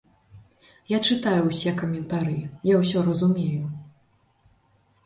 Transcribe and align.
Я 0.95 0.99
чытаю 1.09 1.41
ўсе 1.49 1.75
каментары, 1.83 2.35
я 2.73 2.81
ўсё 2.81 3.05
разумею. 3.13 3.63